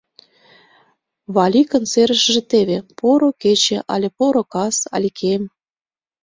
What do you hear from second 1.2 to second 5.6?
Валикын серышыже теве: «Поро кече але поро кас, Аликем!